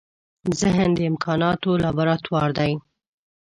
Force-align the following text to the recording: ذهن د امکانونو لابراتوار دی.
ذهن 0.59 0.89
د 0.97 0.99
امکانونو 1.11 1.69
لابراتوار 1.83 2.49
دی. 2.59 2.71